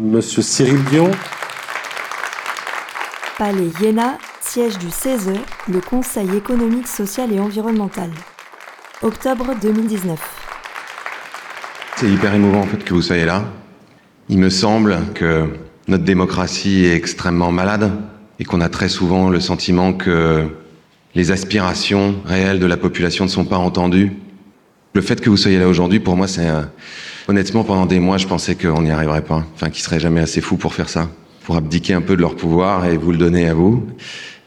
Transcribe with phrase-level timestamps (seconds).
[0.00, 1.10] Monsieur Cyril Dion.
[3.36, 5.32] Palais Iéna, siège du CESE,
[5.68, 8.08] le Conseil économique, social et environnemental.
[9.02, 10.16] Octobre 2019.
[11.96, 13.44] C'est hyper émouvant en fait que vous soyez là.
[14.28, 15.48] Il me semble que
[15.88, 17.90] notre démocratie est extrêmement malade
[18.38, 20.46] et qu'on a très souvent le sentiment que
[21.16, 24.12] les aspirations réelles de la population ne sont pas entendues.
[24.94, 26.48] Le fait que vous soyez là aujourd'hui, pour moi, c'est
[27.28, 30.40] honnêtement pendant des mois, je pensais qu'on n'y arriverait pas, enfin, qu'ils seraient jamais assez
[30.40, 31.08] fous pour faire ça
[31.48, 33.82] pour abdiquer un peu de leur pouvoir et vous le donner à vous.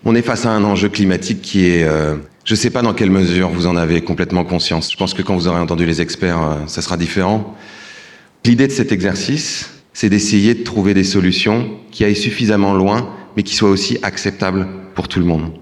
[0.05, 1.83] On est face à un enjeu climatique qui est...
[1.83, 4.91] Euh, je ne sais pas dans quelle mesure vous en avez complètement conscience.
[4.91, 7.55] Je pense que quand vous aurez entendu les experts, euh, ça sera différent.
[8.45, 13.41] L'idée de cet exercice, c'est d'essayer de trouver des solutions qui aillent suffisamment loin, mais
[13.41, 15.53] qui soient aussi acceptables pour tout le monde.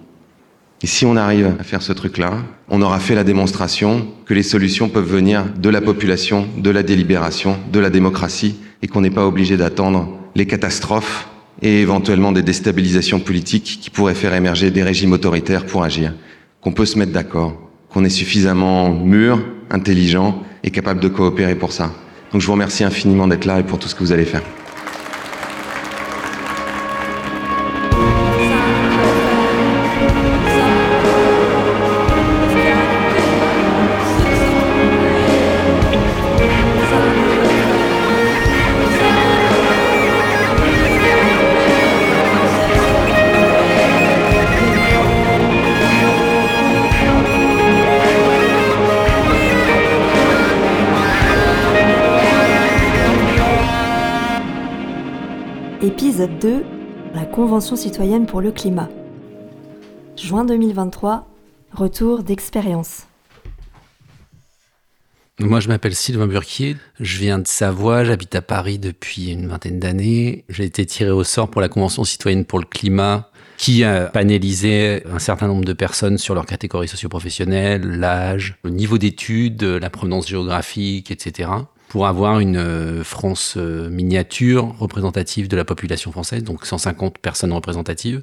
[0.81, 2.37] Et si on arrive à faire ce truc-là,
[2.69, 6.83] on aura fait la démonstration que les solutions peuvent venir de la population, de la
[6.83, 11.27] délibération, de la démocratie, et qu'on n'est pas obligé d'attendre les catastrophes
[11.61, 16.13] et éventuellement des déstabilisations politiques qui pourraient faire émerger des régimes autoritaires pour agir.
[16.61, 21.73] Qu'on peut se mettre d'accord, qu'on est suffisamment mûr, intelligent et capable de coopérer pour
[21.73, 21.91] ça.
[22.31, 24.43] Donc je vous remercie infiniment d'être là et pour tout ce que vous allez faire.
[56.39, 56.65] Épisode 2
[57.15, 58.89] La Convention citoyenne pour le climat.
[60.15, 61.27] Juin 2023
[61.73, 63.07] Retour d'expérience.
[65.39, 66.77] Moi, je m'appelle Sylvain Burquier.
[66.99, 68.05] Je viens de Savoie.
[68.05, 70.45] J'habite à Paris depuis une vingtaine d'années.
[70.49, 75.03] J'ai été tiré au sort pour la Convention citoyenne pour le climat, qui a panélisé
[75.11, 80.27] un certain nombre de personnes sur leur catégorie socio-professionnelle, l'âge, le niveau d'études, la provenance
[80.27, 81.49] géographique, etc
[81.89, 87.51] pour avoir une euh, France euh, miniature représentative de la population française, donc 150 personnes
[87.51, 88.21] représentatives.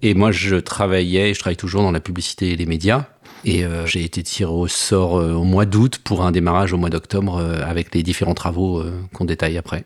[0.00, 3.06] Et moi, je travaillais, je travaille toujours dans la publicité et les médias.
[3.44, 6.90] Et euh, j'ai été tiré au sort au mois d'août pour un démarrage au mois
[6.90, 9.84] d'octobre avec les différents travaux qu'on détaille après.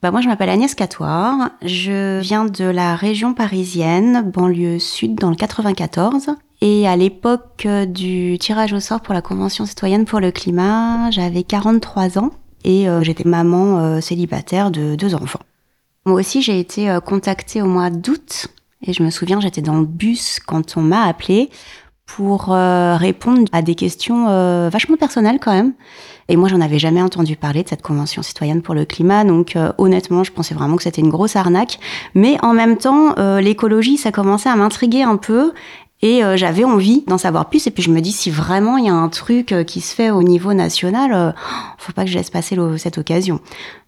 [0.00, 1.50] Bah moi, je m'appelle Agnès Catoire.
[1.60, 6.36] Je viens de la région parisienne, banlieue sud, dans le 94.
[6.60, 11.10] Et à l'époque euh, du tirage au sort pour la Convention citoyenne pour le climat,
[11.10, 12.30] j'avais 43 ans
[12.62, 15.40] et euh, j'étais maman euh, célibataire de deux enfants.
[16.04, 18.48] Moi aussi, j'ai été contactée au mois d'août
[18.82, 21.50] et je me souviens, j'étais dans le bus quand on m'a appelée
[22.06, 24.24] pour répondre à des questions
[24.70, 25.74] vachement personnelles quand même.
[26.28, 29.56] Et moi, j'en avais jamais entendu parler de cette convention citoyenne pour le climat, donc
[29.78, 31.78] honnêtement, je pensais vraiment que c'était une grosse arnaque.
[32.14, 35.52] Mais en même temps, l'écologie, ça commençait à m'intriguer un peu,
[36.00, 37.66] et euh, j'avais envie d'en savoir plus.
[37.66, 39.94] Et puis je me dis, si vraiment il y a un truc euh, qui se
[39.94, 41.32] fait au niveau national, euh,
[41.76, 43.40] faut pas que je laisse passer cette occasion.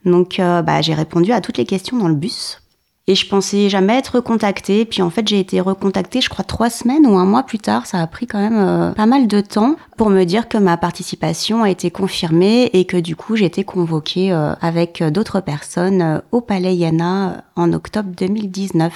[0.04, 2.62] Donc bah, j'ai répondu à toutes les questions dans le bus.
[3.06, 4.84] Et je pensais jamais être recontactée.
[4.84, 7.86] Puis en fait, j'ai été recontactée, je crois, trois semaines ou un mois plus tard.
[7.86, 11.62] Ça a pris quand même pas mal de temps pour me dire que ma participation
[11.62, 14.30] a été confirmée et que du coup, j'ai été convoquée
[14.60, 18.92] avec d'autres personnes au Palais Yana en octobre 2019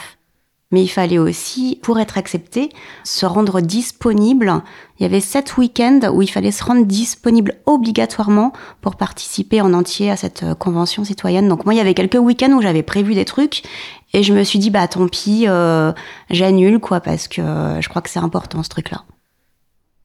[0.75, 2.69] mais il fallait aussi, pour être accepté,
[3.05, 4.61] se rendre disponible.
[4.99, 9.73] Il y avait sept week-ends où il fallait se rendre disponible obligatoirement pour participer en
[9.73, 11.49] entier à cette euh, convention citoyenne.
[11.49, 13.63] Donc moi, il y avait quelques week-ends où j'avais prévu des trucs
[14.15, 15.93] et je me suis dit, bah tant pis, euh,
[16.29, 19.05] j'annule quoi, parce que euh, je crois que c'est important ce truc-là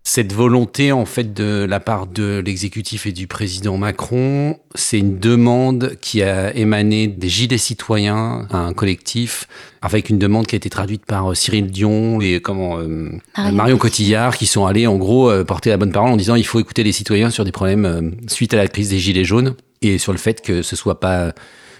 [0.03, 5.19] cette volonté en fait de la part de l'exécutif et du président Macron, c'est une
[5.19, 9.47] demande qui a émané des Gilets citoyens, un collectif,
[9.81, 13.11] avec une demande qui a été traduite par euh, Cyril Dion et comment euh,
[13.51, 16.45] Marion, Cotillard, qui sont allés en gros euh, porter la bonne parole en disant il
[16.45, 19.97] faut écouter les citoyens sur des problèmes suite à la crise des Gilets jaunes et
[19.97, 21.33] sur le fait que ce soit pas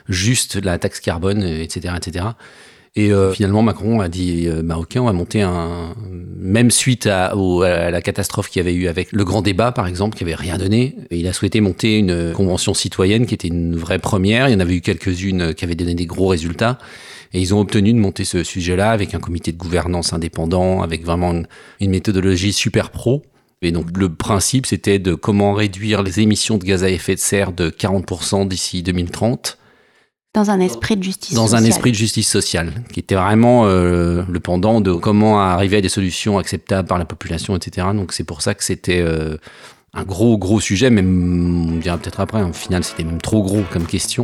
[0.08, 2.26] juste la taxe carbone, etc., etc.
[3.00, 5.96] Et euh, finalement, Macron a dit euh, bah, ok, on va monter un.
[6.42, 10.18] Même suite à, la catastrophe qu'il y avait eu avec le grand débat, par exemple,
[10.18, 14.00] qui avait rien donné, il a souhaité monter une convention citoyenne qui était une vraie
[14.00, 14.50] première.
[14.50, 16.78] Il y en avait eu quelques-unes qui avaient donné des gros résultats.
[17.34, 21.06] Et ils ont obtenu de monter ce sujet-là avec un comité de gouvernance indépendant, avec
[21.06, 21.34] vraiment
[21.80, 23.22] une méthodologie super pro.
[23.62, 27.20] Et donc le principe, c'était de comment réduire les émissions de gaz à effet de
[27.20, 29.59] serre de 40% d'ici 2030
[30.36, 31.44] dans un esprit de justice sociale.
[31.44, 35.78] Dans un esprit de justice sociale, qui était vraiment euh, le pendant de comment arriver
[35.78, 37.88] à des solutions acceptables par la population, etc.
[37.96, 39.38] Donc c'est pour ça que c'était euh,
[39.96, 43.64] un gros, gros sujet, mais on dira peut-être après, au final c'était même trop gros
[43.72, 44.24] comme question.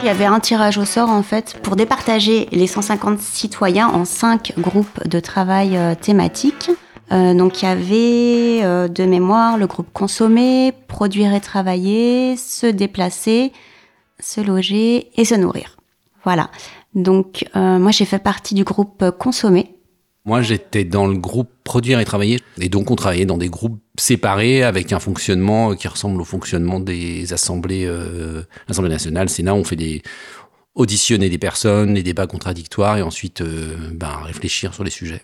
[0.00, 4.04] Il y avait un tirage au sort en fait pour départager les 150 citoyens en
[4.04, 6.72] cinq groupes de travail euh, thématiques.
[7.12, 12.66] Euh, donc il y avait euh, de mémoire le groupe consommer, produire et travailler, se
[12.66, 13.52] déplacer,
[14.20, 15.76] se loger et se nourrir.
[16.24, 16.50] Voilà.
[16.94, 19.74] Donc moi j'ai fait partie du groupe consommer.
[20.24, 23.82] Moi j'étais dans le groupe produire et travailler et donc on travaillait dans des groupes
[23.98, 29.54] séparés avec un fonctionnement qui ressemble au fonctionnement des assemblées, euh, l'Assemblée nationale, Sénat.
[29.54, 30.02] On fait des
[30.74, 35.22] auditionner des personnes, les débats contradictoires et ensuite euh, ben, réfléchir sur les sujets.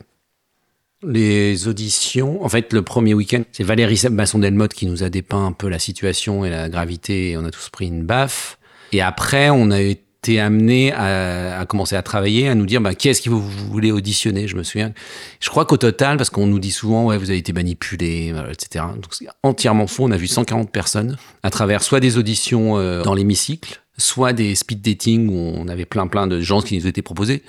[1.02, 5.52] Les auditions, en fait, le premier week-end, c'est Valérie Masson-Delmotte qui nous a dépeint un
[5.52, 8.58] peu la situation et la gravité et on a tous pris une baffe.
[8.92, 13.22] Et après, on a été amené à, commencer à travailler, à nous dire bah, qu'est-ce
[13.22, 14.46] que vous, voulez auditionner.
[14.46, 14.92] Je me souviens.
[15.40, 18.84] Je crois qu'au total, parce qu'on nous dit souvent ouais vous avez été manipulé, etc.
[18.96, 20.04] Donc c'est entièrement faux.
[20.04, 24.54] On a vu 140 personnes à travers soit des auditions euh, dans l'hémicycle, soit des
[24.54, 27.42] speed dating où on avait plein plein de gens qui nous étaient proposés.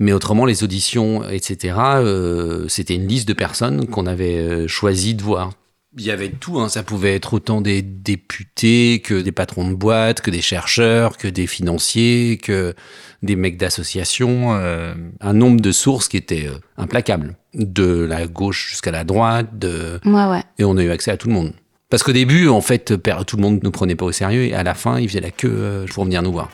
[0.00, 5.14] Mais autrement, les auditions, etc., euh, c'était une liste de personnes qu'on avait euh, choisi
[5.14, 5.52] de voir.
[5.98, 6.70] Il y avait tout, hein.
[6.70, 11.28] ça pouvait être autant des députés que des patrons de boîtes, que des chercheurs, que
[11.28, 12.74] des financiers, que
[13.22, 16.48] des mecs d'associations, euh, un nombre de sources qui était
[16.78, 20.00] implacable, de la gauche jusqu'à la droite, de...
[20.06, 20.42] Ouais, ouais.
[20.58, 21.52] et on a eu accès à tout le monde.
[21.90, 22.94] Parce qu'au début, en fait,
[23.26, 25.32] tout le monde nous prenait pas au sérieux, et à la fin, ils faisaient la
[25.32, 26.50] queue pour venir nous voir.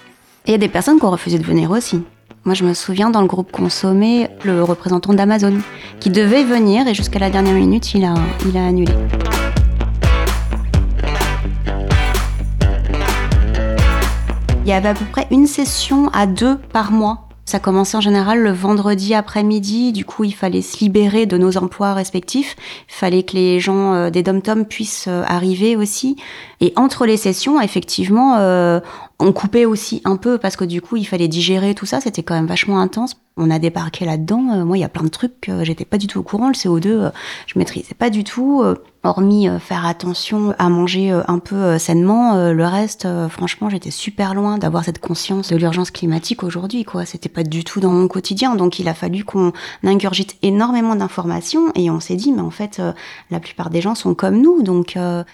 [0.47, 2.03] Et il y a des personnes qui ont refusé de venir aussi.
[2.47, 5.59] Moi, je me souviens dans le groupe Consommé, le représentant d'Amazon,
[5.99, 8.15] qui devait venir et jusqu'à la dernière minute, il a,
[8.55, 8.93] annulé.
[14.65, 18.01] Il y avait à peu près une session à deux par mois ça commençait en
[18.01, 22.57] général le vendredi après-midi, du coup il fallait se libérer de nos emplois respectifs,
[22.89, 26.17] il fallait que les gens euh, des dom-tom puissent euh, arriver aussi.
[26.61, 28.81] Et entre les sessions, effectivement, euh,
[29.19, 32.23] on coupait aussi un peu parce que du coup il fallait digérer tout ça, c'était
[32.23, 33.17] quand même vachement intense.
[33.39, 36.07] On a débarqué là-dedans, moi il y a plein de trucs que j'étais pas du
[36.07, 37.13] tout au courant, le CO2
[37.47, 38.65] je maîtrisais pas du tout,
[39.03, 44.85] hormis faire attention à manger un peu sainement, le reste franchement j'étais super loin d'avoir
[44.85, 48.55] cette conscience de l'urgence climatique aujourd'hui quoi, c'était pas du tout dans mon quotidien.
[48.55, 49.53] Donc il a fallu qu'on
[49.85, 52.93] ingurgite énormément d'informations et on s'est dit, mais en fait, euh,
[53.31, 54.63] la plupart des gens sont comme nous.
[54.63, 55.25] Donc euh,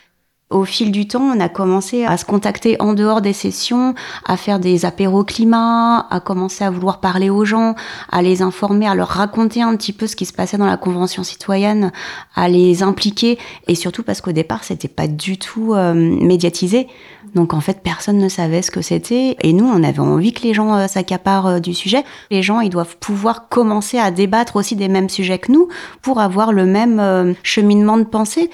[0.53, 3.95] au fil du temps, on a commencé à se contacter en dehors des sessions,
[4.25, 7.75] à faire des apéros climat, à commencer à vouloir parler aux gens,
[8.11, 10.77] à les informer, à leur raconter un petit peu ce qui se passait dans la
[10.77, 11.93] convention citoyenne,
[12.35, 16.87] à les impliquer et surtout parce qu'au départ, c'était pas du tout euh, médiatisé.
[17.35, 20.43] Donc en fait, personne ne savait ce que c'était et nous, on avait envie que
[20.43, 22.05] les gens euh, s'accaparent euh, du sujet.
[22.31, 25.69] Les gens, ils doivent pouvoir commencer à débattre aussi des mêmes sujets que nous
[26.03, 28.51] pour avoir le même cheminement de pensée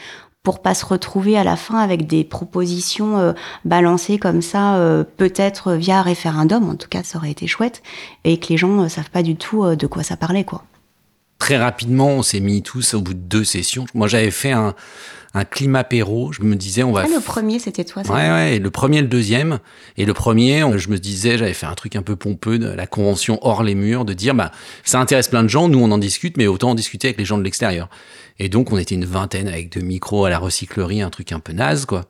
[0.49, 3.35] pour pas se retrouver à la fin avec des propositions euh,
[3.67, 6.71] balancées comme ça, euh, peut-être via référendum.
[6.71, 7.83] En tout cas, ça aurait été chouette
[8.25, 10.63] et que les gens ne euh, savent pas du tout de quoi ça parlait, quoi.
[11.39, 13.87] Très rapidement, on s'est mis tous au bout de deux sessions.
[13.95, 14.75] Moi, j'avais fait un,
[15.35, 16.33] un climat péro.
[16.33, 17.05] Je me disais, on va.
[17.05, 18.59] Ah, le premier, c'était toi, ça Ouais, ouais.
[18.59, 19.61] Le premier, le deuxième.
[19.97, 22.87] Et le premier, je me disais, j'avais fait un truc un peu pompeux de la
[22.87, 24.51] convention hors les murs, de dire, bah,
[24.85, 25.69] ça intéresse plein de gens.
[25.69, 27.89] Nous, on en discute, mais autant en discuter avec les gens de l'extérieur.
[28.41, 31.41] Et donc, on était une vingtaine avec deux micros à la recyclerie, un truc un
[31.41, 32.07] peu naze, quoi.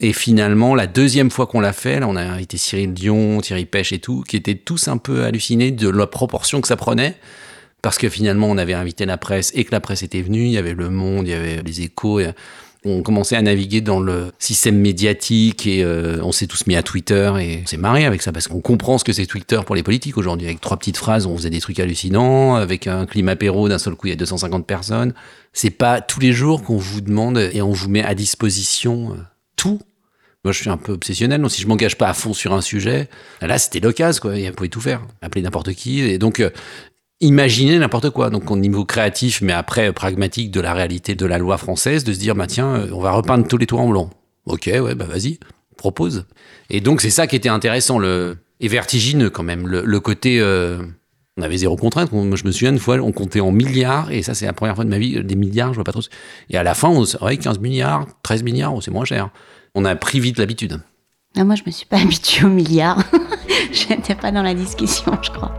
[0.00, 3.64] Et finalement, la deuxième fois qu'on l'a fait, là, on a invité Cyril Dion, Thierry
[3.64, 7.16] Pêche et tout, qui étaient tous un peu hallucinés de la proportion que ça prenait.
[7.84, 10.44] Parce que finalement, on avait invité la presse et que la presse était venue.
[10.44, 12.18] Il y avait Le Monde, il y avait les échos.
[12.86, 16.82] on commençait à naviguer dans le système médiatique et euh, on s'est tous mis à
[16.82, 19.74] Twitter et on s'est marré avec ça parce qu'on comprend ce que c'est Twitter pour
[19.74, 20.46] les politiques aujourd'hui.
[20.46, 22.54] Avec trois petites phrases, on faisait des trucs hallucinants.
[22.54, 25.12] Avec un climat apéro, d'un seul coup, il y a 250 personnes.
[25.52, 29.16] C'est pas tous les jours qu'on vous demande et on vous met à disposition euh,
[29.56, 29.78] tout.
[30.42, 32.60] Moi, je suis un peu obsessionnel, donc si je m'engage pas à fond sur un
[32.60, 33.08] sujet,
[33.40, 34.38] là, c'était l'occasion, quoi.
[34.38, 36.00] Il pouvait tout faire, appeler n'importe qui.
[36.00, 36.50] Et donc, euh,
[37.20, 38.30] imaginer n'importe quoi.
[38.30, 42.12] Donc, au niveau créatif, mais après pragmatique de la réalité de la loi française, de
[42.12, 44.10] se dire, bah tiens, euh, on va repeindre tous les toits en blanc.
[44.46, 45.38] Ok, ouais, bah vas-y,
[45.76, 46.26] propose.
[46.70, 50.40] Et donc, c'est ça qui était intéressant, le et vertigineux quand même, le, côté.
[51.36, 52.10] On avait zéro contrainte.
[52.12, 54.84] je me souviens une fois, on comptait en milliards, et ça, c'est la première fois
[54.84, 56.02] de ma vie, des milliards, je vois pas trop.
[56.48, 59.30] Et à la fin, on ouais, 15 milliards, 13 milliards, oh, c'est moins cher.
[59.74, 60.80] On a pris vite l'habitude.
[61.36, 63.02] Ah, moi, je me suis pas habituée aux milliards.
[63.72, 65.56] J'étais pas dans la discussion, je crois.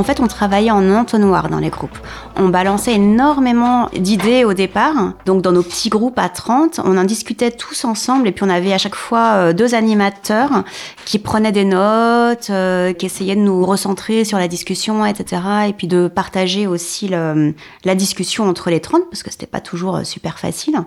[0.00, 1.98] En fait, on travaillait en entonnoir dans les groupes.
[2.34, 5.12] On balançait énormément d'idées au départ.
[5.26, 8.26] Donc, dans nos petits groupes à 30, on en discutait tous ensemble.
[8.26, 10.64] Et puis, on avait à chaque fois euh, deux animateurs
[11.04, 15.42] qui prenaient des notes, euh, qui essayaient de nous recentrer sur la discussion, etc.
[15.68, 19.96] Et puis, de partager aussi la discussion entre les 30, parce que c'était pas toujours
[19.96, 20.80] euh, super facile.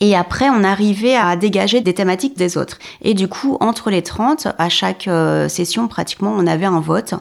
[0.00, 2.78] Et après, on arrivait à dégager des thématiques des autres.
[3.02, 7.14] Et du coup, entre les 30, à chaque euh, session, pratiquement, on avait un vote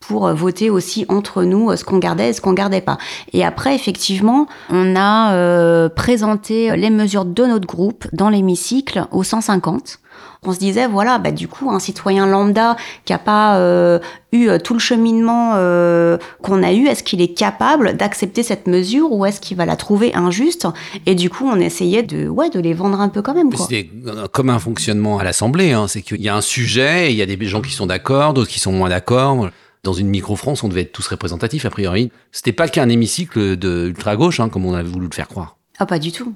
[0.00, 2.98] pour euh, voter aussi entre nous euh, ce qu'on gardait et ce qu'on gardait pas.
[3.32, 10.00] Et après, effectivement, on a présenté les mesures de notre groupe dans l'hémicycle au 150
[10.42, 13.98] on se disait voilà bah du coup un citoyen lambda qui a pas euh,
[14.32, 18.66] eu euh, tout le cheminement euh, qu'on a eu est-ce qu'il est capable d'accepter cette
[18.66, 20.66] mesure ou est-ce qu'il va la trouver injuste?
[21.04, 23.90] Et du coup on essayait de ouais de les vendre un peu quand même c'était
[24.32, 27.22] comme un fonctionnement à l'Assemblée hein, c'est qu'il y a un sujet et il y
[27.22, 29.50] a des gens qui sont d'accord d'autres qui sont moins d'accord
[29.82, 32.12] dans une micro-France, on devait être tous représentatifs, a priori.
[32.32, 35.56] C'était pas qu'un hémicycle de ultra-gauche, hein, comme on a voulu le faire croire.
[35.78, 36.34] Ah, pas du tout.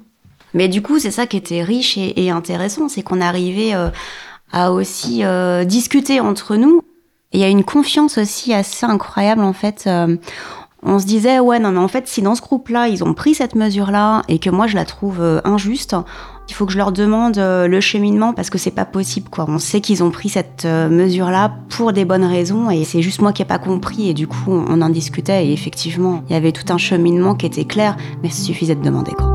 [0.53, 3.89] Mais du coup, c'est ça qui était riche et, intéressant, c'est qu'on arrivait euh,
[4.51, 6.81] à aussi euh, discuter entre nous.
[7.33, 9.83] il y a une confiance aussi assez incroyable en fait.
[9.87, 10.15] Euh,
[10.81, 13.33] on se disait ouais non mais en fait si dans ce groupe-là ils ont pris
[13.33, 15.95] cette mesure-là et que moi je la trouve injuste,
[16.47, 19.45] il faut que je leur demande le cheminement parce que c'est pas possible quoi.
[19.47, 23.33] On sait qu'ils ont pris cette mesure-là pour des bonnes raisons et c'est juste moi
[23.33, 26.51] qui ai pas compris et du coup on en discutait et effectivement il y avait
[26.51, 29.31] tout un cheminement qui était clair mais il suffisait de demander quoi.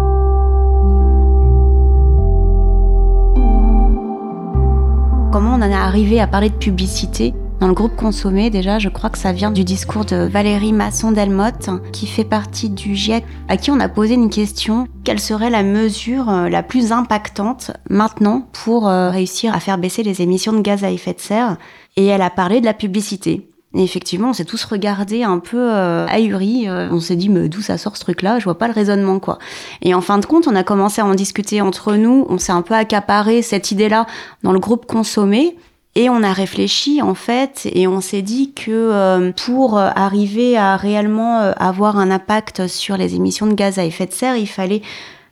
[5.33, 8.88] Comment on en est arrivé à parler de publicité dans le groupe Consommé, déjà, je
[8.88, 13.59] crois que ça vient du discours de Valérie Masson-Delmotte, qui fait partie du GIEC, à
[13.59, 14.88] qui on a posé une question.
[15.05, 20.02] Quelle serait la mesure euh, la plus impactante maintenant pour euh, réussir à faire baisser
[20.02, 21.59] les émissions de gaz à effet de serre?
[21.97, 23.50] Et elle a parlé de la publicité.
[23.75, 26.67] Et effectivement, on s'est tous regardés un peu euh, ahuris.
[26.69, 28.38] On s'est dit, mais d'où ça sort ce truc-là?
[28.38, 29.38] Je vois pas le raisonnement, quoi.
[29.83, 32.26] Et en fin de compte, on a commencé à en discuter entre nous.
[32.31, 34.07] On s'est un peu accaparé cette idée-là
[34.43, 35.57] dans le groupe consommé.
[35.97, 40.76] Et on a réfléchi en fait et on s'est dit que euh, pour arriver à
[40.76, 44.82] réellement avoir un impact sur les émissions de gaz à effet de serre, il fallait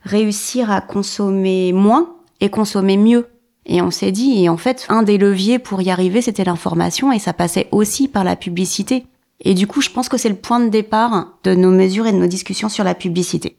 [0.03, 3.29] réussir à consommer moins et consommer mieux.
[3.67, 7.13] Et on s'est dit, et en fait, un des leviers pour y arriver, c'était l'information,
[7.13, 9.05] et ça passait aussi par la publicité.
[9.41, 12.13] Et du coup, je pense que c'est le point de départ de nos mesures et
[12.13, 13.57] de nos discussions sur la publicité.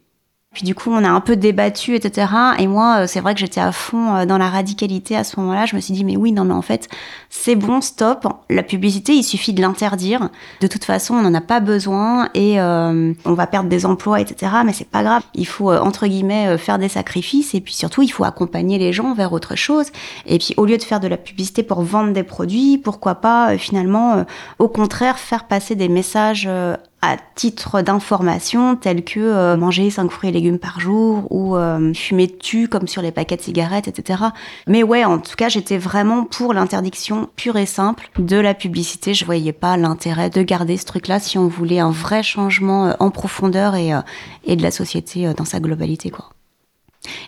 [0.51, 2.27] Puis du coup, on a un peu débattu, etc.
[2.57, 5.39] Et moi, euh, c'est vrai que j'étais à fond euh, dans la radicalité à ce
[5.39, 5.67] moment-là.
[5.67, 6.89] Je me suis dit, mais oui, non, mais en fait,
[7.29, 8.25] c'est bon, stop.
[8.49, 10.29] La publicité, il suffit de l'interdire.
[10.61, 14.21] De toute façon, on n'en a pas besoin et euh, on va perdre des emplois,
[14.21, 14.51] etc.
[14.65, 15.21] Mais c'est pas grave.
[15.35, 17.53] Il faut, entre guillemets, faire des sacrifices.
[17.53, 19.91] Et puis surtout, il faut accompagner les gens vers autre chose.
[20.25, 23.55] Et puis, au lieu de faire de la publicité pour vendre des produits, pourquoi pas,
[23.59, 24.25] finalement,
[24.57, 26.49] au contraire, faire passer des messages
[27.01, 31.93] à titre d'information tels que euh, manger 5 fruits et légumes par jour ou euh,
[31.93, 34.23] fumer tu comme sur les paquets de cigarettes, etc.
[34.67, 39.13] Mais ouais, en tout cas, j'étais vraiment pour l'interdiction pure et simple de la publicité.
[39.13, 42.93] Je voyais pas l'intérêt de garder ce truc-là si on voulait un vrai changement euh,
[42.99, 43.91] en profondeur et,
[44.43, 46.29] et de la société dans sa globalité, quoi.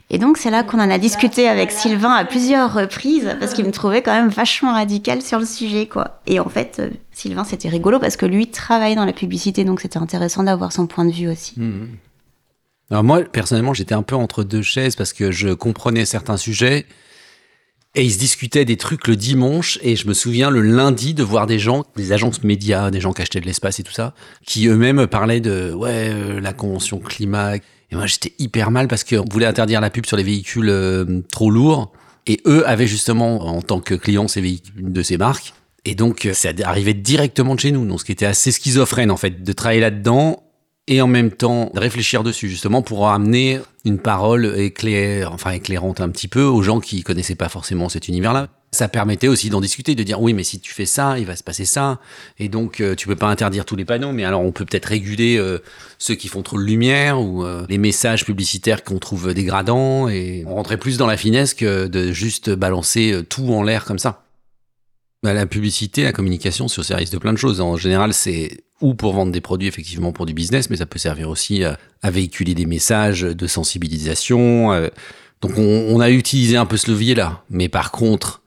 [0.09, 3.65] Et donc c'est là qu'on en a discuté avec Sylvain à plusieurs reprises parce qu'il
[3.65, 6.21] me trouvait quand même vachement radical sur le sujet quoi.
[6.27, 9.79] Et en fait euh, Sylvain c'était rigolo parce que lui travaille dans la publicité donc
[9.79, 11.53] c'était intéressant d'avoir son point de vue aussi.
[11.57, 11.87] Mmh.
[12.89, 16.85] Alors moi personnellement j'étais un peu entre deux chaises parce que je comprenais certains sujets
[17.95, 21.23] et ils se discutaient des trucs le dimanche et je me souviens le lundi de
[21.23, 24.13] voir des gens, des agences médias, des gens qui achetaient de l'espace et tout ça,
[24.45, 27.55] qui eux-mêmes parlaient de euh, la convention climat
[27.91, 31.21] et moi, j'étais hyper mal parce qu'on voulait interdire la pub sur les véhicules euh,
[31.31, 31.91] trop lourds.
[32.27, 35.53] Et eux avaient justement, en tant que clients, ces véhicules de ces marques.
[35.83, 37.85] Et donc, ça euh, arrivait directement de chez nous.
[37.85, 40.43] Donc, ce qui était assez schizophrène, en fait, de travailler là-dedans
[40.87, 45.99] et en même temps de réfléchir dessus, justement, pour amener une parole éclair, enfin, éclairante
[45.99, 49.59] un petit peu aux gens qui connaissaient pas forcément cet univers-là ça permettait aussi d'en
[49.59, 51.99] discuter, de dire oui, mais si tu fais ça, il va se passer ça,
[52.39, 54.85] et donc euh, tu peux pas interdire tous les panneaux, mais alors on peut peut-être
[54.85, 55.59] réguler euh,
[55.97, 60.45] ceux qui font trop de lumière ou euh, les messages publicitaires qu'on trouve dégradants, et
[60.47, 64.23] on rentrait plus dans la finesse que de juste balancer tout en l'air comme ça.
[65.21, 67.61] Bah, la publicité, la communication, au service de plein de choses.
[67.61, 70.97] En général, c'est ou pour vendre des produits effectivement pour du business, mais ça peut
[70.97, 71.77] servir aussi à,
[72.09, 74.71] véhiculer des messages de sensibilisation.
[75.41, 78.40] donc on, on a utilisé un peu ce levier-là, mais par contre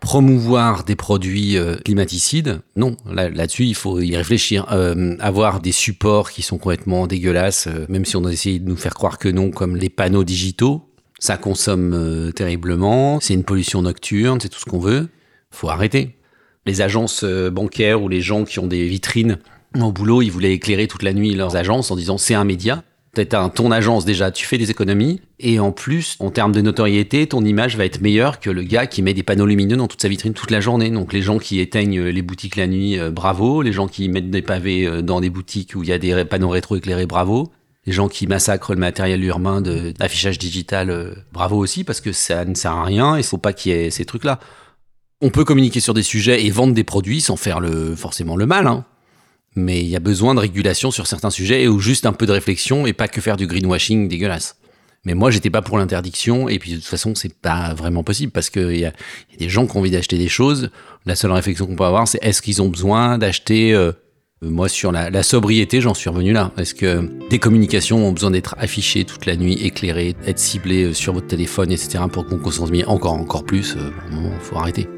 [0.00, 2.96] promouvoir des produits euh, climaticides, non.
[3.10, 4.66] Là-dessus, il faut y réfléchir.
[4.70, 8.76] Euh, avoir des supports qui sont complètement dégueulasses, euh, même si on a de nous
[8.76, 10.82] faire croire que non, comme les panneaux digitaux,
[11.18, 15.08] ça consomme terriblement, c'est une pollution nocturne, c'est tout ce qu'on veut.
[15.50, 16.16] Faut arrêter.
[16.64, 19.38] Les agences bancaires ou les gens qui ont des vitrines
[19.80, 22.84] au boulot, ils voulaient éclairer toute la nuit leurs agences en disant c'est un média
[23.34, 25.20] un ton agence déjà, tu fais des économies.
[25.40, 28.86] Et en plus, en termes de notoriété, ton image va être meilleure que le gars
[28.86, 30.90] qui met des panneaux lumineux dans toute sa vitrine toute la journée.
[30.90, 33.62] Donc les gens qui éteignent les boutiques la nuit, euh, bravo.
[33.62, 36.24] Les gens qui mettent des pavés euh, dans des boutiques où il y a des
[36.24, 37.52] panneaux rétro éclairés, bravo.
[37.86, 42.44] Les gens qui massacrent le matériel urbain d'affichage digital, euh, bravo aussi, parce que ça
[42.44, 44.40] ne sert à rien et il faut pas qu'il y ait ces trucs-là.
[45.20, 47.60] On peut communiquer sur des sujets et vendre des produits sans faire
[47.96, 48.84] forcément le mal, hein.
[49.58, 52.32] Mais il y a besoin de régulation sur certains sujets ou juste un peu de
[52.32, 54.56] réflexion et pas que faire du greenwashing dégueulasse.
[55.04, 58.32] Mais moi, j'étais pas pour l'interdiction, et puis de toute façon, c'est pas vraiment possible
[58.32, 58.92] parce qu'il y, a
[59.38, 60.70] des gens qui ont envie d'acheter des choses.
[61.06, 63.92] La seule réflexion qu'on peut avoir, c'est est-ce qu'ils ont besoin d'acheter euh,
[64.44, 66.52] euh, moi, sur la, sobriété, j'en suis revenu là.
[66.58, 70.92] Est-ce que des communications ont besoin d'être affichées toute la nuit, éclairées, être ciblées euh,
[70.92, 73.76] sur votre téléphone, etc., pour qu'on consomme encore, encore plus
[74.10, 74.88] Il faut arrêter.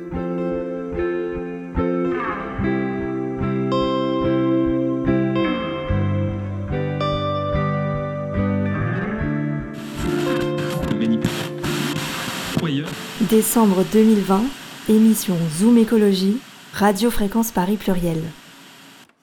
[13.30, 14.42] Décembre 2020,
[14.88, 16.38] émission Zoom Écologie,
[16.72, 18.18] Radio Fréquence Paris Pluriel.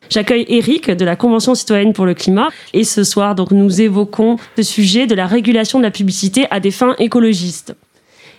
[0.09, 4.37] J'accueille Eric de la Convention citoyenne pour le climat et ce soir donc nous évoquons
[4.55, 7.75] le sujet de la régulation de la publicité à des fins écologistes.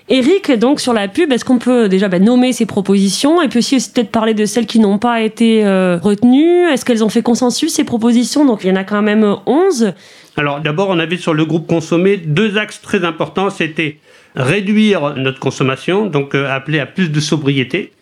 [0.08, 3.42] Eric, donc sur la pub, est-ce qu'on peut déjà bah, nommer ces propositions?
[3.42, 7.04] Et puis aussi peut-être parler de celles qui n'ont pas été euh, retenues Est-ce qu'elles
[7.04, 8.46] ont fait consensus ces propositions?
[8.46, 9.92] Donc il y en a quand même 11.
[10.38, 13.50] Alors d'abord, on avait sur le groupe consommé deux axes très importants.
[13.50, 13.98] C'était
[14.38, 17.92] réduire notre consommation, donc euh, appeler à plus de sobriété,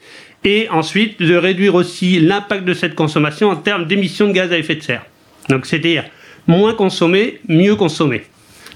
[0.44, 4.58] et ensuite de réduire aussi l'impact de cette consommation en termes d'émissions de gaz à
[4.58, 5.04] effet de serre.
[5.48, 6.04] Donc c'est-à-dire
[6.46, 8.22] moins consommer, mieux consommer.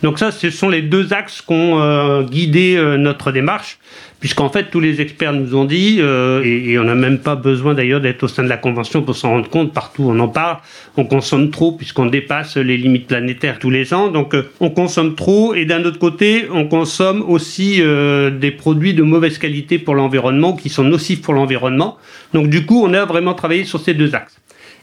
[0.03, 3.79] Donc ça, ce sont les deux axes qui ont euh, guidé euh, notre démarche
[4.21, 7.75] puisqu'en fait tous les experts nous ont dit, euh, et, on n'a même pas besoin
[7.75, 10.59] d'ailleurs d'être au sein de la Convention pour s'en rendre compte, partout on en parle,
[10.97, 15.15] on consomme trop puisqu'on dépasse les limites planétaires tous les ans, donc euh, on consomme
[15.15, 19.95] trop, et d'un autre côté on consomme aussi euh, des produits de mauvaise qualité pour
[19.95, 21.97] l'environnement, qui sont nocifs pour l'environnement,
[22.35, 24.37] donc du coup on a vraiment travaillé sur ces deux axes.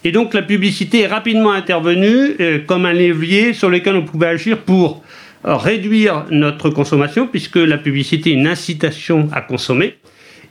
[0.04, 4.60] Et donc la publicité est rapidement intervenue comme un levier sur lequel on pouvait agir
[4.60, 5.02] pour
[5.44, 9.96] réduire notre consommation, puisque la publicité est une incitation à consommer,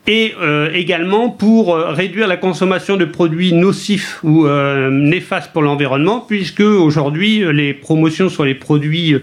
[0.06, 5.62] et euh, également pour euh, réduire la consommation de produits nocifs ou euh, néfastes pour
[5.62, 9.16] l'environnement, puisque aujourd'hui les promotions sur les produits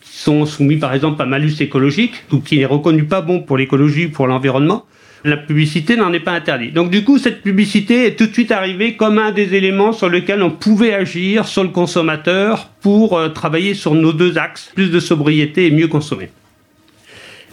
[0.00, 3.56] qui sont soumis par exemple à malus écologique, ou qui n'est reconnu pas bon pour
[3.56, 4.86] l'écologie ou pour l'environnement,
[5.24, 6.74] la publicité n'en est pas interdite.
[6.74, 10.08] Donc du coup, cette publicité est tout de suite arrivée comme un des éléments sur
[10.08, 14.90] lesquels on pouvait agir sur le consommateur pour euh, travailler sur nos deux axes, plus
[14.90, 16.30] de sobriété et mieux consommer.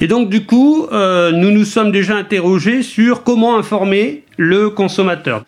[0.02, 5.46] Et donc du coup, euh, nous nous sommes déjà interrogés sur comment informer le consommateur.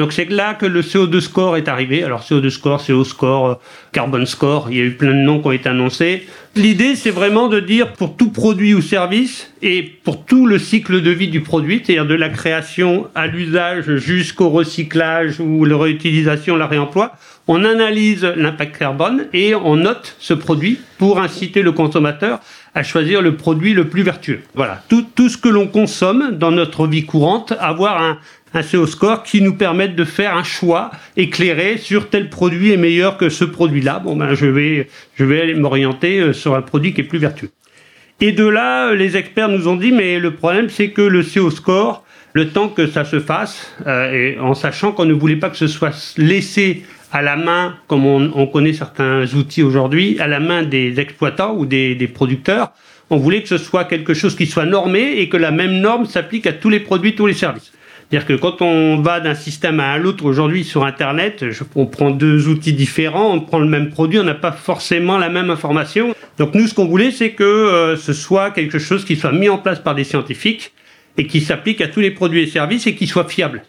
[0.00, 2.02] Donc c'est là que le CO2 score est arrivé.
[2.02, 3.54] Alors CO2 score, CO score, euh,
[3.92, 6.26] carbon score, il y a eu plein de noms qui ont été annoncés.
[6.56, 11.02] L'idée c'est vraiment de dire pour tout produit ou service et pour tout le cycle
[11.02, 16.56] de vie du produit, c'est-à-dire de la création à l'usage jusqu'au recyclage ou la réutilisation,
[16.56, 17.12] la réemploi,
[17.46, 22.40] on analyse l'impact carbone et on note ce produit pour inciter le consommateur
[22.74, 24.40] à choisir le produit le plus vertueux.
[24.54, 28.18] Voilà, tout, tout ce que l'on consomme dans notre vie courante, avoir un,
[28.54, 32.76] un CO score qui nous permette de faire un choix éclairé sur tel produit est
[32.76, 34.00] meilleur que ce produit-là.
[34.00, 37.50] Bon ben je vais je vais m'orienter euh, sur un produit qui est plus vertueux.
[38.20, 41.50] Et de là, les experts nous ont dit mais le problème c'est que le CO
[41.50, 45.50] score, le temps que ça se fasse, euh, et en sachant qu'on ne voulait pas
[45.50, 50.40] que ce soit laissé à la main, comme on, connaît certains outils aujourd'hui, à la
[50.40, 52.72] main des exploitants ou des, des producteurs,
[53.10, 56.06] on voulait que ce soit quelque chose qui soit normé et que la même norme
[56.06, 57.72] s'applique à tous les produits, tous les services.
[58.10, 61.44] C'est-à-dire que quand on va d'un système à l'autre aujourd'hui sur Internet,
[61.76, 65.28] on prend deux outils différents, on prend le même produit, on n'a pas forcément la
[65.28, 66.12] même information.
[66.36, 69.48] Donc nous, ce qu'on voulait, c'est que euh, ce soit quelque chose qui soit mis
[69.48, 70.72] en place par des scientifiques
[71.18, 73.62] et qui s'applique à tous les produits et services et qui soit fiable.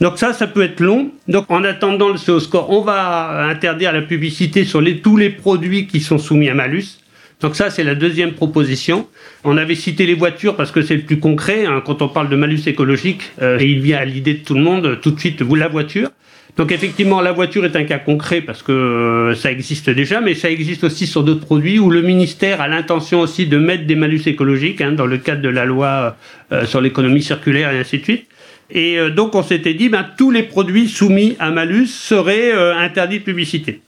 [0.00, 1.10] Donc ça, ça peut être long.
[1.26, 5.86] Donc en attendant le CO score, on va interdire la publicité sur tous les produits
[5.86, 6.98] qui sont soumis à malus.
[7.40, 9.06] Donc ça, c'est la deuxième proposition.
[9.44, 11.66] On avait cité les voitures parce que c'est le plus concret.
[11.66, 11.82] Hein.
[11.84, 14.98] quand on parle de malus écologique, euh, il vient à l'idée de tout le monde,
[15.00, 16.10] tout de suite, vous, la voiture.
[16.56, 20.34] Donc effectivement, la voiture est un cas concret parce que euh, ça existe déjà, mais
[20.34, 23.94] ça existe aussi sur d'autres produits où le ministère a l'intention aussi de mettre des
[23.94, 26.16] malus écologiques hein, dans le cadre de la loi
[26.50, 28.27] euh, sur l'économie circulaire et ainsi de suite.
[28.70, 33.24] Et donc on s'était dit, ben, tous les produits soumis à malus seraient interdits de
[33.24, 33.80] publicité.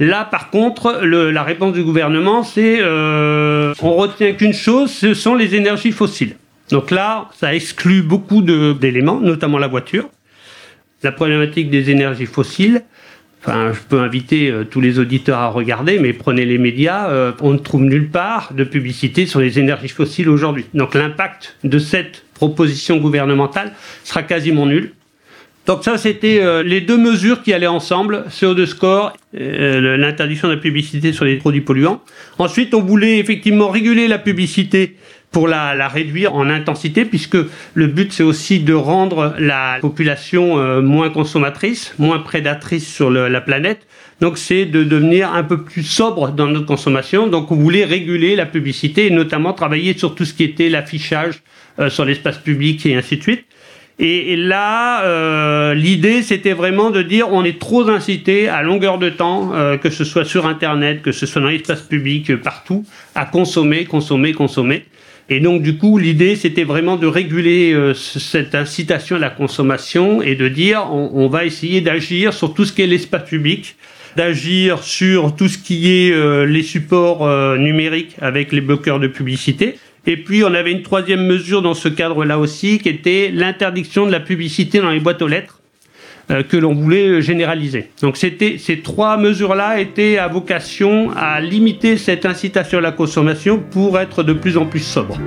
[0.00, 5.34] Là, par contre, la réponse du gouvernement, c'est euh, on retient qu'une chose, ce sont
[5.34, 6.36] les énergies fossiles.
[6.70, 10.08] Donc là, ça exclut beaucoup d'éléments, notamment la voiture.
[11.02, 12.82] La problématique des énergies fossiles,
[13.42, 17.32] Enfin, je peux inviter euh, tous les auditeurs à regarder, mais prenez les médias, euh,
[17.40, 20.66] on ne trouve nulle part de publicité sur les énergies fossiles aujourd'hui.
[20.74, 23.72] Donc l'impact de cette proposition gouvernementale
[24.04, 24.92] sera quasiment nul
[25.66, 30.60] Donc ça, c'était euh, les deux mesures qui allaient ensemble, CO2 score, l'interdiction de la
[30.60, 32.02] publicité sur les produits polluants.
[32.38, 34.96] Ensuite, on voulait effectivement réguler la publicité
[35.30, 37.36] pour la, la réduire en intensité, puisque
[37.74, 43.28] le but, c'est aussi de rendre la population euh, moins consommatrice, moins prédatrice sur le,
[43.28, 43.86] la planète.
[44.20, 47.26] Donc c'est de devenir un peu plus sobre dans notre consommation.
[47.26, 51.42] Donc on voulait réguler la publicité et notamment travailler sur tout ce qui était l'affichage
[51.88, 53.46] sur l'espace public et ainsi de suite.
[54.02, 59.10] Et, là, euh, l'idée, c'était vraiment de dire on est trop incité à longueur de
[59.10, 62.86] temps, euh, que ce soit sur Internet, que ce soit dans l'espace public, euh, partout,
[63.14, 64.86] à consommer, consommer, consommer.
[65.30, 70.34] Et donc, du coup, l'idée, c'était vraiment de réguler cette incitation à la consommation et
[70.34, 73.76] de dire on, on va essayer d'agir sur tout ce qui est l'espace public,
[74.16, 79.76] d'agir sur tout ce qui est les supports numériques avec les bloqueurs de publicité.
[80.06, 84.12] Et puis, on avait une troisième mesure dans ce cadre-là aussi, qui était l'interdiction de
[84.12, 85.59] la publicité dans les boîtes aux lettres, euh,
[86.48, 87.90] que l'on voulait généraliser.
[88.02, 93.58] Donc, c'était, ces trois mesures-là étaient à vocation à limiter cette incitation à la consommation
[93.58, 95.18] pour être de plus en plus sobre.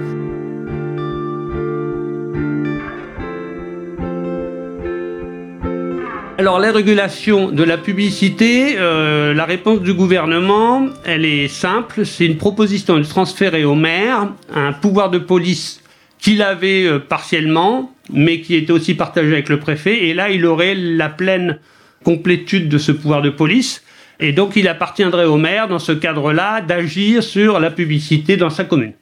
[6.44, 12.26] Alors les régulations de la publicité, euh, la réponse du gouvernement, elle est simple, c'est
[12.26, 15.82] une proposition de transférer au maire un pouvoir de police
[16.20, 20.46] qu'il avait euh, partiellement, mais qui était aussi partagé avec le préfet, et là il
[20.46, 21.60] aurait la pleine
[22.04, 23.84] complétude de ce pouvoir de police,
[24.20, 28.64] et donc il appartiendrait au maire, dans ce cadre-là, d'agir sur la publicité dans sa
[28.64, 28.94] commune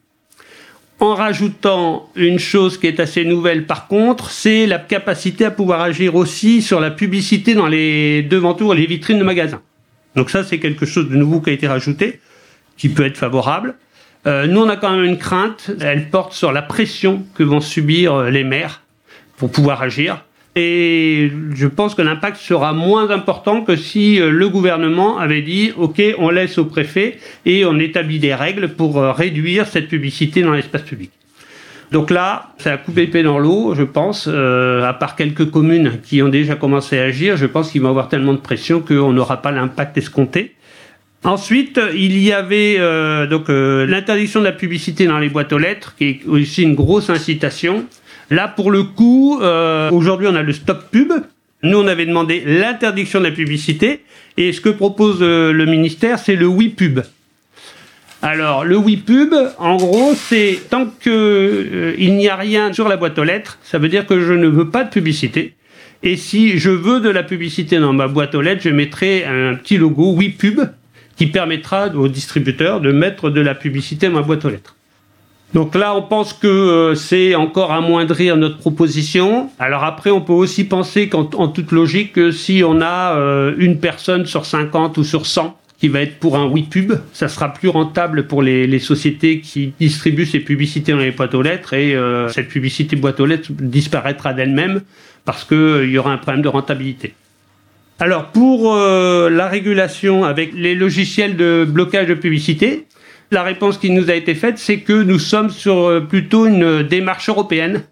[1.01, 5.81] en rajoutant une chose qui est assez nouvelle par contre, c'est la capacité à pouvoir
[5.81, 9.61] agir aussi sur la publicité dans les devantures, les vitrines de magasins.
[10.15, 12.19] Donc ça, c'est quelque chose de nouveau qui a été rajouté,
[12.77, 13.75] qui peut être favorable.
[14.27, 17.61] Euh, nous, on a quand même une crainte, elle porte sur la pression que vont
[17.61, 18.83] subir les maires
[19.41, 20.23] pour pouvoir agir.
[20.56, 25.71] Et je pense que l'impact sera moins important que si euh, le gouvernement avait dit
[25.75, 30.43] OK, on laisse au préfet et on établit des règles pour euh, réduire cette publicité
[30.43, 31.10] dans l'espace public.
[31.91, 35.93] Donc là, ça a coupé le dans l'eau, je pense, euh, à part quelques communes
[36.04, 38.80] qui ont déjà commencé à agir, je pense qu'il va y avoir tellement de pression
[38.80, 40.54] qu'on n'aura pas l'impact escompté.
[41.23, 42.77] Ensuite, il y avait
[43.27, 47.12] donc l'interdiction de la publicité dans les boîtes aux lettres, qui est aussi une grosse
[47.12, 47.86] incitation.
[48.31, 51.11] Là, pour le coup, euh, aujourd'hui, on a le stop pub.
[51.63, 54.03] Nous, on avait demandé l'interdiction de la publicité.
[54.37, 57.01] Et ce que propose euh, le ministère, c'est le oui pub.
[58.21, 59.03] Alors, le oui
[59.57, 63.79] en gros, c'est tant qu'il euh, n'y a rien sur la boîte aux lettres, ça
[63.79, 65.55] veut dire que je ne veux pas de publicité.
[66.01, 69.55] Et si je veux de la publicité dans ma boîte aux lettres, je mettrai un
[69.55, 70.61] petit logo oui pub
[71.17, 74.75] qui permettra aux distributeurs de mettre de la publicité dans ma boîte aux lettres.
[75.53, 79.49] Donc là, on pense que euh, c'est encore amoindrir notre proposition.
[79.59, 83.79] Alors après, on peut aussi penser qu'en toute logique, que si on a euh, une
[83.79, 87.51] personne sur 50 ou sur 100 qui va être pour un oui pub, ça sera
[87.51, 91.95] plus rentable pour les, sociétés qui distribuent ces publicités dans les boîtes aux lettres et
[91.95, 94.81] euh, cette publicité boîte aux lettres disparaîtra d'elle-même
[95.25, 97.13] parce qu'il y aura un problème de rentabilité.
[97.99, 102.87] Alors pour la régulation avec les logiciels de blocage de publicité,
[103.31, 106.83] la réponse qui nous a été faite, c'est que nous sommes sur euh, plutôt une
[106.83, 107.83] démarche européenne,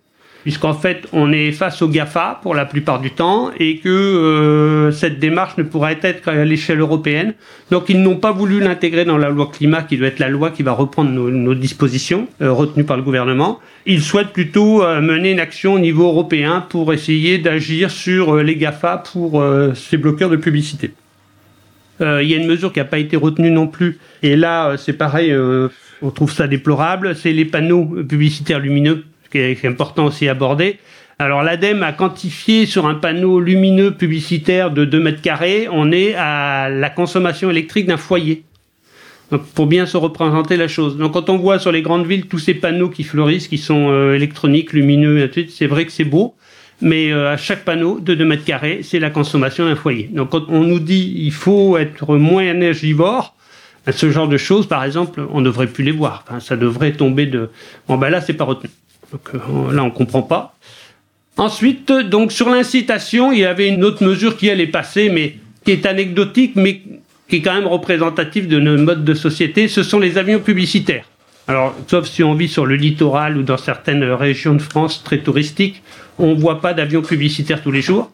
[0.44, 4.92] puisqu'en fait, on est face au GAFA pour la plupart du temps, et que euh,
[4.92, 7.36] cette démarche ne pourra être qu'à l'échelle européenne.
[7.72, 10.52] Donc, ils n'ont pas voulu l'intégrer dans la loi climat, qui doit être la loi
[10.52, 13.60] qui va reprendre nos, dispositions euh, retenues par le gouvernement.
[13.86, 18.98] Ils souhaitent plutôt mener une action au niveau européen pour essayer d'agir sur les GAFA
[18.98, 20.92] pour ces bloqueurs de publicité.
[22.02, 24.00] Euh, il y a une mesure qui n'a pas été retenue non plus.
[24.24, 25.70] Et là, euh, c'est pareil, euh,
[26.02, 27.16] on trouve ça déplorable.
[27.16, 30.80] C'est les panneaux publicitaires lumineux, qui est important aussi à aborder.
[31.22, 36.16] Alors l'ADEME a quantifié sur un panneau lumineux publicitaire de 2 mètres carrés, on est
[36.16, 38.44] à la consommation électrique d'un foyer.
[39.30, 40.98] Donc, pour bien se représenter la chose.
[40.98, 44.14] Donc quand on voit sur les grandes villes tous ces panneaux qui fleurissent, qui sont
[44.14, 46.36] électroniques, lumineux, c'est vrai que c'est beau
[46.82, 50.10] mais euh, à chaque panneau de 2 mètres carrés, c'est la consommation d'un foyer.
[50.12, 53.36] Donc quand on nous dit il faut être moins énergivore,
[53.86, 56.24] ben, ce genre de choses, par exemple, on ne devrait plus les voir.
[56.40, 57.50] ça devrait tomber de...
[57.88, 58.70] Bon ben là, c'est pas retenu.
[59.12, 60.56] Donc euh, là, on comprend pas.
[61.38, 65.38] Ensuite, donc sur l'incitation, il y avait une autre mesure qui elle est passée, mais
[65.64, 66.82] qui est anecdotique, mais
[67.30, 69.68] qui est quand même représentative de nos modes de société.
[69.68, 71.06] Ce sont les avions publicitaires.
[71.50, 75.18] Alors, sauf si on vit sur le littoral ou dans certaines régions de France très
[75.18, 75.82] touristiques,
[76.20, 78.12] on ne voit pas d'avions publicitaires tous les jours.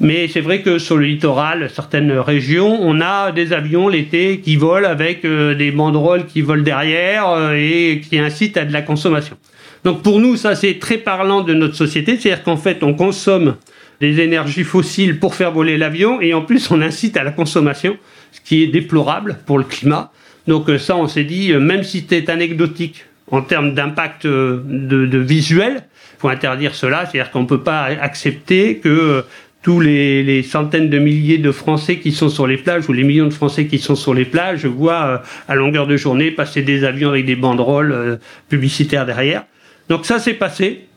[0.00, 4.56] Mais c'est vrai que sur le littoral, certaines régions, on a des avions l'été qui
[4.56, 8.80] volent avec euh, des banderoles qui volent derrière euh, et qui incitent à de la
[8.80, 9.36] consommation.
[9.84, 13.56] Donc pour nous, ça c'est très parlant de notre société, c'est-à-dire qu'en fait on consomme
[14.00, 17.98] des énergies fossiles pour faire voler l'avion, et en plus on incite à la consommation,
[18.32, 20.10] ce qui est déplorable pour le climat.
[20.50, 24.60] Donc euh, ça, on s'est dit, euh, même si c'est anecdotique en termes d'impact euh,
[24.64, 25.84] de, de, visuel,
[26.18, 27.06] faut interdire cela.
[27.06, 29.24] C'est-à-dire qu'on ne peut pas accepter que
[29.62, 33.04] tous les, les, centaines de milliers de Français qui sont sur les plages ou les
[33.04, 36.82] millions de Français qui sont sur les plages voient à longueur de journée passer des
[36.82, 39.44] avions avec des banderoles publicitaires derrière.
[39.88, 40.88] Donc ça s'est passé.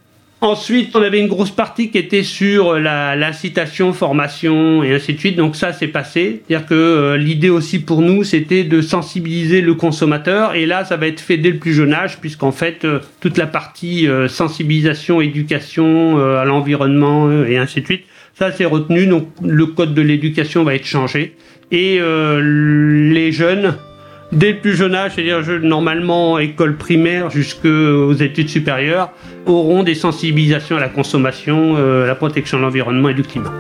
[0.44, 5.38] Ensuite, on avait une grosse partie qui était sur l'incitation, formation et ainsi de suite.
[5.38, 6.42] Donc ça, c'est passé.
[6.46, 10.54] C'est-à-dire que euh, l'idée aussi pour nous, c'était de sensibiliser le consommateur.
[10.56, 13.38] Et là, ça va être fait dès le plus jeune âge, puisqu'en fait, euh, toute
[13.38, 18.04] la partie euh, sensibilisation, éducation à l'environnement et ainsi de suite,
[18.34, 19.08] ça c'est retenu.
[19.08, 21.38] Donc le code de l'éducation va être changé.
[21.72, 23.78] Et les jeunes
[24.34, 29.12] dès le plus jeune âge, c'est-à-dire normalement école primaire jusqu'aux études supérieures,
[29.46, 33.54] auront des sensibilisations à la consommation, euh, à la protection de l'environnement et du climat.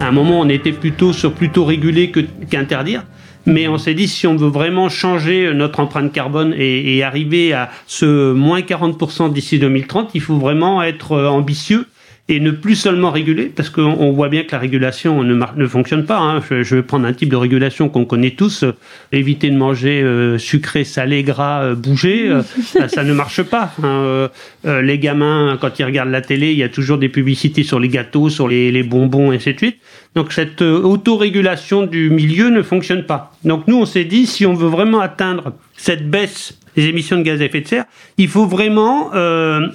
[0.00, 2.12] À un moment, on était plutôt sur plutôt réguler
[2.50, 3.04] qu'interdire.
[3.46, 7.70] mais on s'est dit, si on veut vraiment changer notre empreinte carbone et, arriver à
[7.86, 11.86] ce moins 40% d'ici 2030, il faut vraiment être euh, ambitieux
[12.26, 16.06] et ne plus seulement réguler, parce qu'on voit bien que la régulation ne, ne fonctionne
[16.06, 16.18] pas.
[16.18, 16.40] Hein.
[16.48, 18.64] Je, vais prendre un type de régulation qu'on connaît tous,
[19.12, 22.42] éviter de manger euh, sucré, salé, gras, euh, bouger, euh,
[22.88, 23.74] ça, ne marche pas.
[23.82, 24.30] Hein.
[24.64, 27.88] les gamins, quand ils regardent la télé, il y a toujours des publicités sur les
[27.88, 29.76] gâteaux, sur les, les bonbons, et ainsi de suite.
[30.14, 33.32] Donc cette autorégulation du milieu ne fonctionne pas.
[33.44, 37.22] Donc nous, on s'est dit, si on veut vraiment atteindre cette baisse des émissions de
[37.22, 37.84] gaz à effet de serre,
[38.16, 39.10] il faut vraiment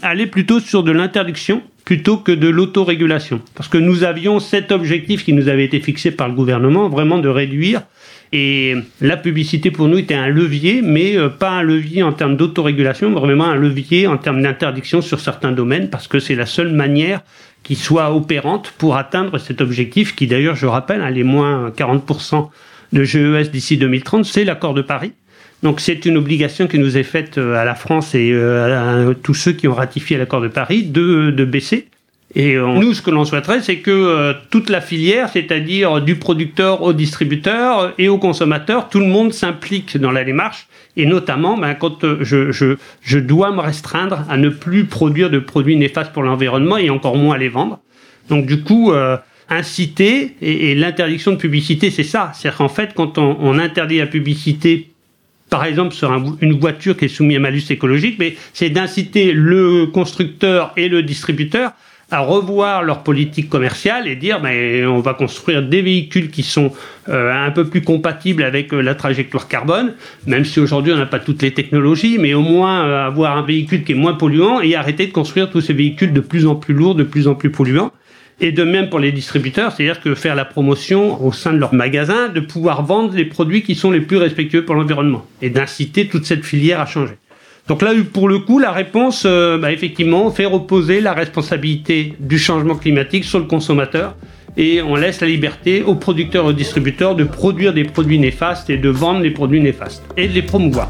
[0.01, 3.41] aller plutôt sur de l'interdiction plutôt que de l'autorégulation.
[3.55, 7.17] Parce que nous avions cet objectif qui nous avait été fixé par le gouvernement, vraiment
[7.17, 7.81] de réduire.
[8.31, 12.37] Et la publicité pour nous était un levier, mais euh, pas un levier en termes
[12.37, 16.45] d'autorégulation, mais vraiment un levier en termes d'interdiction sur certains domaines, parce que c'est la
[16.45, 17.21] seule manière
[17.63, 22.49] qui soit opérante pour atteindre cet objectif, qui d'ailleurs, je rappelle, hein, les moins 40%
[22.93, 25.13] de GES d'ici 2030, c'est l'accord de Paris.
[25.61, 29.13] Donc c'est une obligation qui nous est faite euh, à la France et euh, à
[29.13, 31.87] tous ceux qui ont ratifié l'accord de Paris de, de baisser.
[32.35, 36.83] Et euh, nous, ce que l'on souhaiterait, c'est que toute la filière, c'est-à-dire du producteur
[36.83, 40.67] au distributeur et au consommateur, tout le monde s'implique dans la démarche.
[40.95, 45.39] Et notamment, ben, quand je, je, je, dois me restreindre à ne plus produire de
[45.39, 47.79] produits néfastes pour l'environnement et encore moins à les vendre.
[48.29, 48.93] Donc du coup,
[49.49, 52.31] inciter et, l'interdiction de publicité, c'est ça.
[52.35, 54.89] C'est-à-dire qu'en fait, quand on, on interdit la publicité
[55.49, 59.87] par exemple sur une voiture qui est soumise à malus écologique, mais c'est d'inciter le
[59.87, 61.71] constructeur et le distributeur
[62.11, 66.71] à revoir leur politique commerciale et dire mais on va construire des véhicules qui sont
[67.07, 69.93] euh, un peu plus compatibles avec euh, la trajectoire carbone,
[70.25, 73.43] même si aujourd'hui on n'a pas toutes les technologies, mais au moins euh, avoir un
[73.43, 76.55] véhicule qui est moins polluant et arrêter de construire tous ces véhicules de plus en
[76.55, 77.91] plus lourds, de plus en plus polluants.
[78.41, 81.73] Et de même pour les distributeurs, c'est-à-dire que faire la promotion au sein de leur
[81.73, 86.07] magasin, de pouvoir vendre les produits qui sont les plus respectueux pour l'environnement et d'inciter
[86.07, 87.15] toute cette filière à changer.
[87.67, 92.39] Donc là, pour le coup, la réponse, euh, bah, effectivement, fait reposer la responsabilité du
[92.39, 94.15] changement climatique sur le consommateur
[94.57, 98.69] et on laisse la liberté aux producteurs et aux distributeurs de produire des produits néfastes
[98.69, 100.89] et de vendre les produits néfastes et de les promouvoir.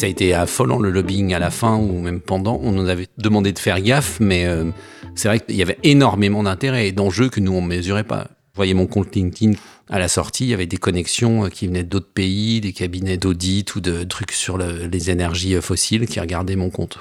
[0.00, 2.58] Ça a été affolant le lobbying à la fin ou même pendant.
[2.62, 4.70] On nous avait demandé de faire gaffe, mais euh,
[5.14, 8.22] c'est vrai qu'il y avait énormément d'intérêt et d'enjeux que nous on mesurait pas.
[8.22, 9.58] Vous voyez mon compte LinkedIn
[9.90, 13.18] à la sortie, il y avait des connexions euh, qui venaient d'autres pays, des cabinets
[13.18, 16.98] d'audit ou de trucs sur les énergies euh, fossiles qui regardaient mon compte.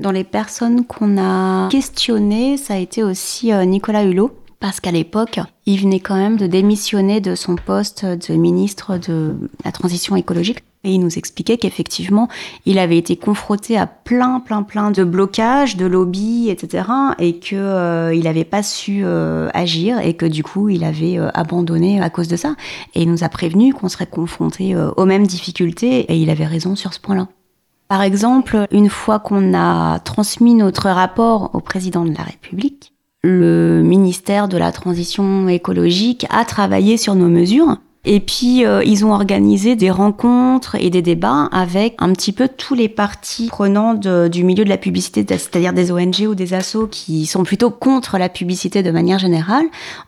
[0.00, 5.40] Dans les personnes qu'on a questionnées, ça a été aussi Nicolas Hulot, parce qu'à l'époque,
[5.66, 10.62] il venait quand même de démissionner de son poste de ministre de la transition écologique.
[10.88, 12.28] Et il nous expliquait qu'effectivement,
[12.64, 16.84] il avait été confronté à plein, plein, plein de blocages, de lobbies, etc.
[17.18, 21.18] Et qu'il euh, il n'avait pas su euh, agir et que du coup, il avait
[21.18, 22.54] euh, abandonné à cause de ça.
[22.94, 26.74] Et il nous a prévenu qu'on serait confronté aux mêmes difficultés et il avait raison
[26.74, 27.28] sur ce point-là.
[27.88, 33.82] Par exemple, une fois qu'on a transmis notre rapport au président de la République, le
[33.82, 37.76] ministère de la Transition écologique a travaillé sur nos mesures
[38.10, 42.48] et puis, euh, ils ont organisé des rencontres et des débats avec un petit peu
[42.48, 46.86] tous les partis prenants du milieu de la publicité, c'est-à-dire des ONG ou des assos
[46.86, 49.66] qui sont plutôt contre la publicité de manière générale.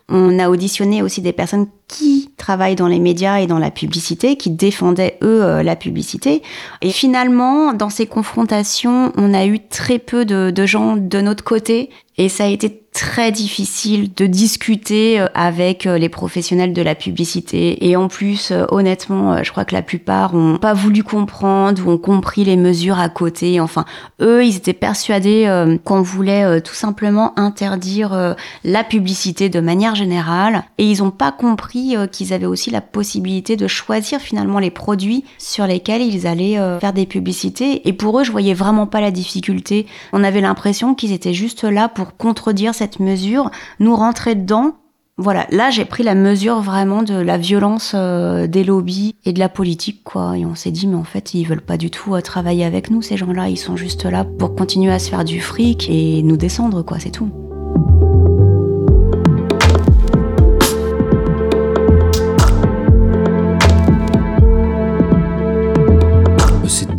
[0.08, 4.36] On a auditionné aussi des personnes qui travaillent dans les médias et dans la publicité,
[4.36, 6.40] qui défendaient, eux, euh, la publicité.
[6.80, 11.44] Et finalement, dans ces confrontations, on a eu très peu de, de gens de notre
[11.44, 16.82] côté et ça a été très difficile de discuter euh, avec euh, les professionnels de
[16.82, 17.88] la publicité.
[17.88, 21.92] Et en plus, euh, honnêtement, je crois que la plupart ont pas voulu comprendre ou
[21.92, 23.58] ont compris les mesures à côté.
[23.58, 23.86] Enfin,
[24.20, 25.48] eux, ils étaient persuadés
[25.84, 30.64] qu'on voulait tout simplement interdire la publicité de manière générale.
[30.78, 35.24] Et ils n'ont pas compris qu'ils avaient aussi la possibilité de choisir finalement les produits
[35.38, 37.88] sur lesquels ils allaient faire des publicités.
[37.88, 39.86] Et pour eux, je voyais vraiment pas la difficulté.
[40.12, 44.72] On avait l'impression qu'ils étaient juste là pour contredire cette mesure, nous rentrer dedans.
[45.16, 49.38] Voilà, là j'ai pris la mesure vraiment de la violence euh, des lobbies et de
[49.38, 50.38] la politique, quoi.
[50.38, 52.90] Et on s'est dit, mais en fait, ils veulent pas du tout euh, travailler avec
[52.90, 53.50] nous, ces gens-là.
[53.50, 56.98] Ils sont juste là pour continuer à se faire du fric et nous descendre, quoi,
[56.98, 57.28] c'est tout.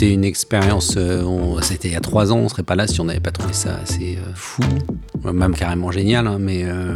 [0.02, 1.24] C'était une expérience, euh,
[1.62, 3.54] c'était il y a trois ans, on serait pas là si on n'avait pas trouvé
[3.54, 4.64] ça assez fou
[5.32, 6.96] même carrément génial, hein, mais euh,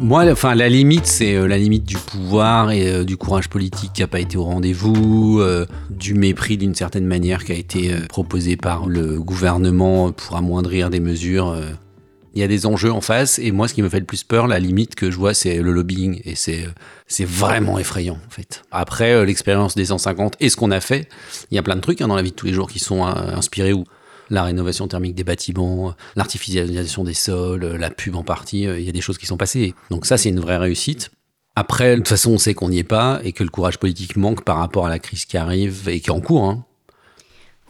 [0.00, 3.92] moi, enfin, la limite, c'est euh, la limite du pouvoir et euh, du courage politique
[3.94, 5.42] qui n'a pas été au rendez-vous,
[5.90, 11.00] du mépris d'une certaine manière qui a été proposé par le gouvernement pour amoindrir des
[11.00, 11.56] mesures.
[12.34, 14.24] Il y a des enjeux en face, et moi, ce qui me fait le plus
[14.24, 18.62] peur, la limite que je vois, c'est le lobbying, et c'est vraiment effrayant, en fait.
[18.70, 21.08] Après, l'expérience des 150 et ce qu'on a fait,
[21.50, 22.80] il y a plein de trucs hein, dans la vie de tous les jours qui
[22.80, 23.84] sont inspirés ou
[24.30, 28.88] la rénovation thermique des bâtiments, l'artificialisation des sols, la pub en partie, euh, il y
[28.88, 29.74] a des choses qui sont passées.
[29.90, 31.10] Donc ça, c'est une vraie réussite.
[31.56, 34.16] Après, de toute façon, on sait qu'on n'y est pas et que le courage politique
[34.16, 36.44] manque par rapport à la crise qui arrive et qui est en cours.
[36.44, 36.64] Hein.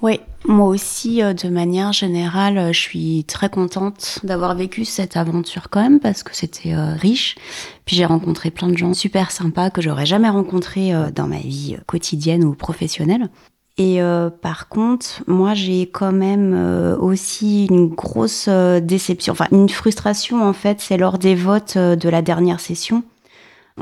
[0.01, 5.17] Oui, moi aussi, euh, de manière générale, euh, je suis très contente d'avoir vécu cette
[5.17, 7.37] aventure quand même parce que c'était riche.
[7.85, 11.77] Puis j'ai rencontré plein de gens super sympas que j'aurais jamais rencontrés dans ma vie
[11.87, 13.29] quotidienne ou professionnelle.
[13.77, 19.49] Et euh, par contre, moi, j'ai quand même euh, aussi une grosse euh, déception, enfin
[19.51, 23.03] une frustration en fait, c'est lors des votes de la dernière session.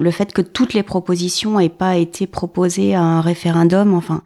[0.00, 4.22] Le fait que toutes les propositions n'aient pas été proposées à un référendum, enfin,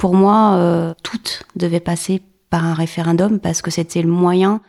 [0.00, 4.60] pour moi, toutes devaient passer par un référendum parce que c'était le moyen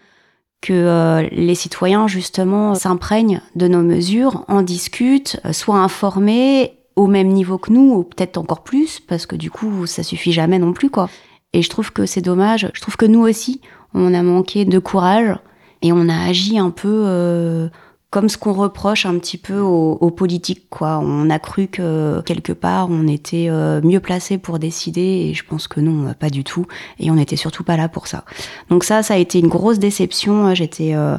[0.61, 7.57] que les citoyens justement s'imprègnent de nos mesures, en discutent, soient informés au même niveau
[7.57, 10.89] que nous, ou peut-être encore plus, parce que du coup, ça suffit jamais non plus,
[10.89, 11.09] quoi.
[11.53, 12.69] Et je trouve que c'est dommage.
[12.73, 13.61] Je trouve que nous aussi,
[13.93, 15.35] on a manqué de courage
[15.81, 17.69] et on a agi un peu euh,
[18.11, 20.99] comme ce qu'on reproche un petit peu aux, politiques, quoi.
[21.01, 25.45] On a cru que quelque part, on était euh, mieux placé pour décider, et je
[25.45, 26.67] pense que non, pas du tout.
[26.99, 28.25] Et on n'était surtout pas là pour ça.
[28.69, 30.53] Donc ça, ça a été une grosse déception.
[30.53, 31.17] J'étais, euh,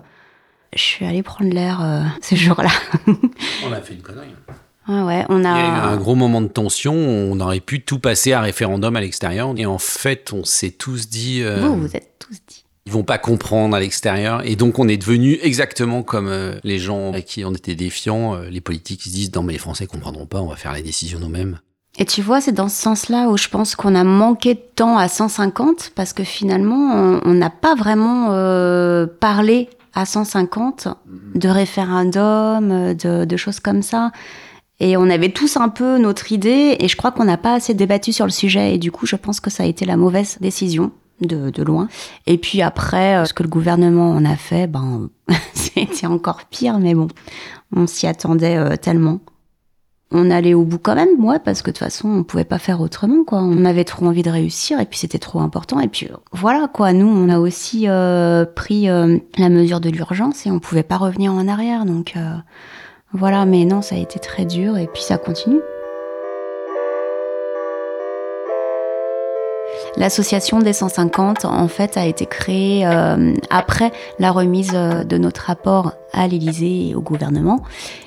[0.76, 1.80] je suis allée prendre l'air
[2.20, 2.70] ce jour-là.
[3.66, 4.34] on a fait une connerie.
[4.86, 5.58] Ah ouais, on a...
[5.58, 6.92] Il y a eu un gros moment de tension.
[6.94, 9.54] On aurait pu tout passer à référendum à l'extérieur.
[9.56, 11.40] Et en fait, on s'est tous dit.
[11.42, 12.11] Euh, vous, vous êtes tous dit.
[12.86, 14.42] Ils vont pas comprendre à l'extérieur.
[14.44, 18.34] Et donc, on est devenu exactement comme euh, les gens à qui on était défiants.
[18.34, 20.82] Euh, les politiques se disent Non, mais les Français comprendront pas, on va faire les
[20.82, 21.58] décisions nous-mêmes.
[21.98, 24.96] Et tu vois, c'est dans ce sens-là où je pense qu'on a manqué de temps
[24.96, 28.28] à 150 parce que finalement, on n'a pas vraiment
[29.20, 30.88] parlé à 150
[31.34, 34.10] de référendum, de, de choses comme ça.
[34.80, 37.72] Et on avait tous un peu notre idée, et je crois qu'on n'a pas assez
[37.72, 40.38] débattu sur le sujet, et du coup, je pense que ça a été la mauvaise
[40.40, 40.90] décision.
[41.26, 41.88] De, loin.
[42.26, 45.08] Et puis après, euh, ce que le gouvernement en a fait, ben,
[45.54, 47.08] c'était encore pire, mais bon,
[47.74, 49.20] on s'y attendait euh, tellement.
[50.10, 52.58] On allait au bout quand même, ouais, parce que de toute façon, on pouvait pas
[52.58, 53.38] faire autrement, quoi.
[53.40, 55.80] On avait trop envie de réussir, et puis c'était trop important.
[55.80, 56.92] Et puis voilà, quoi.
[56.92, 61.32] Nous, on a aussi euh, pris la mesure de l'urgence, et on pouvait pas revenir
[61.32, 62.14] en arrière, donc.
[63.14, 65.60] Voilà, mais non, ça a été très dur et puis ça continue.
[69.96, 75.42] L'association des 150, en fait, a été créée euh, après la remise euh, de notre
[75.42, 77.62] rapport à l'Élysée et au gouvernement,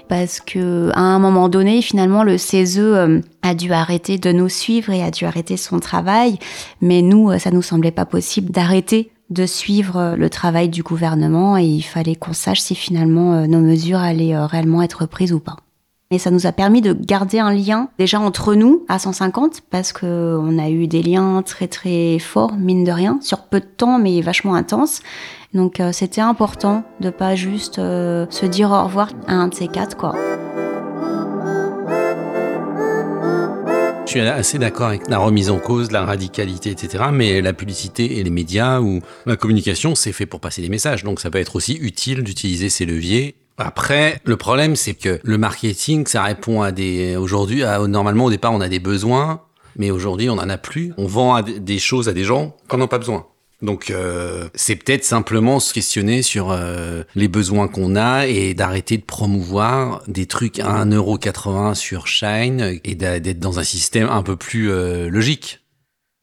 [0.09, 4.49] parce que à un moment donné, finalement, le CESE euh, a dû arrêter de nous
[4.49, 6.39] suivre et a dû arrêter son travail,
[6.81, 11.57] mais nous, ça nous semblait pas possible d'arrêter de suivre euh, le travail du gouvernement.
[11.57, 15.33] Et il fallait qu'on sache si finalement euh, nos mesures allaient euh, réellement être prises
[15.33, 15.57] ou pas.
[16.11, 19.91] Et ça nous a permis de garder un lien déjà entre nous à 150 parce
[19.91, 23.65] que on a eu des liens très très forts mine de rien sur peu de
[23.65, 25.01] temps mais vachement intenses.
[25.55, 30.13] Donc c'était important de pas juste se dire au revoir à un de ces quatre.
[34.05, 37.05] Je suis assez d'accord avec la remise en cause, la radicalité, etc.
[37.11, 41.03] Mais la publicité et les médias ou la communication, c'est fait pour passer des messages.
[41.03, 45.37] Donc ça peut être aussi utile d'utiliser ces leviers après, le problème, c'est que le
[45.37, 47.15] marketing, ça répond à des.
[47.15, 49.41] Aujourd'hui, normalement, au départ, on a des besoins,
[49.77, 50.93] mais aujourd'hui, on n'en a plus.
[50.97, 53.27] On vend des choses à des gens qu'on n'a pas besoin.
[53.61, 58.97] Donc euh, c'est peut-être simplement se questionner sur euh, les besoins qu'on a et d'arrêter
[58.97, 64.35] de promouvoir des trucs à 1,80€ sur Shine et d'être dans un système un peu
[64.35, 65.61] plus euh, logique.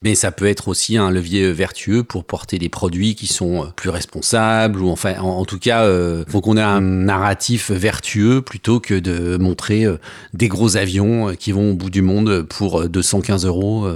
[0.03, 3.89] Mais ça peut être aussi un levier vertueux pour porter des produits qui sont plus
[3.89, 8.95] responsables ou enfin en, tout cas euh, faut qu'on ait un narratif vertueux plutôt que
[8.95, 9.85] de montrer
[10.33, 13.87] des gros avions qui vont au bout du monde pour 215 euros.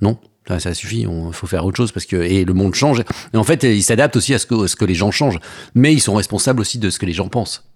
[0.00, 0.18] non,
[0.58, 3.00] ça suffit, il faut faire autre chose parce que et le monde change.
[3.34, 5.38] Et en fait, ils s'adaptent aussi à ce que, ce que les gens changent,
[5.74, 7.67] mais ils sont responsables aussi de ce que les gens pensent.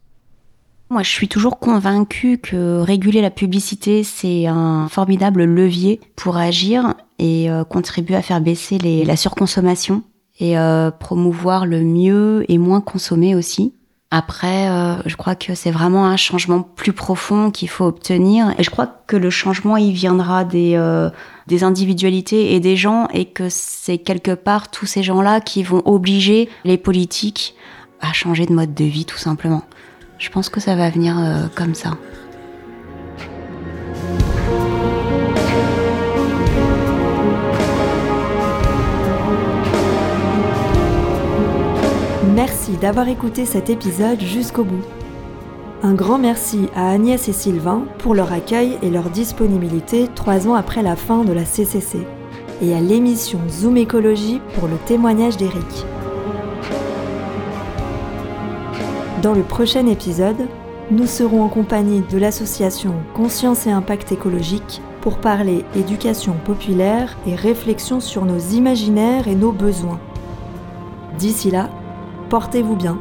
[0.92, 6.92] Moi, je suis toujours convaincue que réguler la publicité, c'est un formidable levier pour agir
[7.18, 10.02] et euh, contribuer à faire baisser la surconsommation
[10.38, 13.72] et euh, promouvoir le mieux et moins consommer aussi.
[14.10, 18.54] Après, euh, je crois que c'est vraiment un changement plus profond qu'il faut obtenir.
[18.58, 20.76] Et je crois que le changement, il viendra des
[21.62, 26.50] individualités et des gens, et que c'est quelque part tous ces gens-là qui vont obliger
[26.66, 27.54] les politiques
[28.02, 29.62] à changer de mode de vie, tout simplement.
[30.22, 31.98] Je pense que ça va venir euh, comme ça.
[42.36, 44.84] Merci d'avoir écouté cet épisode jusqu'au bout.
[45.82, 50.54] Un grand merci à Agnès et Sylvain pour leur accueil et leur disponibilité trois ans
[50.54, 51.98] après la fin de la CCC,
[52.62, 55.84] et à l'émission Zoom Écologie pour le témoignage d'Eric.
[59.22, 60.48] Dans le prochain épisode,
[60.90, 67.36] nous serons en compagnie de l'association Conscience et Impact écologique pour parler éducation populaire et
[67.36, 70.00] réflexion sur nos imaginaires et nos besoins.
[71.18, 71.70] D'ici là,
[72.30, 72.98] portez-vous bien